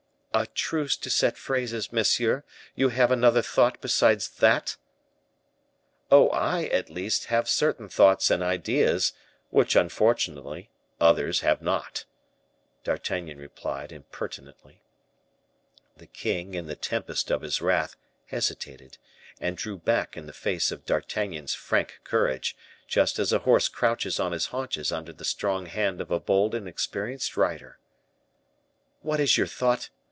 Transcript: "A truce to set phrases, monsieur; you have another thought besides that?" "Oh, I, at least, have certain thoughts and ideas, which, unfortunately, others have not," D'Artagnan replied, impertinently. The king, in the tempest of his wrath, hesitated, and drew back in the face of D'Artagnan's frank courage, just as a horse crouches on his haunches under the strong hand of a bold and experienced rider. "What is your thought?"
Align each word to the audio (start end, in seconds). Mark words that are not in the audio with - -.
"A 0.33 0.47
truce 0.47 0.95
to 0.95 1.09
set 1.09 1.35
phrases, 1.37 1.91
monsieur; 1.91 2.45
you 2.73 2.87
have 2.87 3.11
another 3.11 3.41
thought 3.41 3.81
besides 3.81 4.29
that?" 4.37 4.77
"Oh, 6.09 6.29
I, 6.29 6.67
at 6.67 6.89
least, 6.89 7.25
have 7.25 7.49
certain 7.49 7.89
thoughts 7.89 8.31
and 8.31 8.41
ideas, 8.41 9.11
which, 9.49 9.75
unfortunately, 9.75 10.69
others 11.01 11.41
have 11.41 11.61
not," 11.61 12.05
D'Artagnan 12.85 13.39
replied, 13.39 13.91
impertinently. 13.91 14.81
The 15.97 16.07
king, 16.07 16.53
in 16.53 16.65
the 16.65 16.77
tempest 16.77 17.29
of 17.29 17.41
his 17.41 17.61
wrath, 17.61 17.97
hesitated, 18.27 18.99
and 19.41 19.57
drew 19.57 19.77
back 19.77 20.15
in 20.15 20.27
the 20.27 20.33
face 20.33 20.71
of 20.71 20.85
D'Artagnan's 20.85 21.55
frank 21.55 21.99
courage, 22.05 22.55
just 22.87 23.19
as 23.19 23.33
a 23.33 23.39
horse 23.39 23.67
crouches 23.67 24.17
on 24.17 24.31
his 24.31 24.45
haunches 24.45 24.93
under 24.93 25.11
the 25.11 25.25
strong 25.25 25.65
hand 25.65 25.99
of 25.99 26.09
a 26.09 26.21
bold 26.21 26.55
and 26.55 26.69
experienced 26.69 27.35
rider. 27.35 27.79
"What 29.01 29.19
is 29.19 29.37
your 29.37 29.47
thought?" 29.47 29.89